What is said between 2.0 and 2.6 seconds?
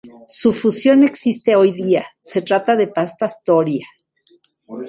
se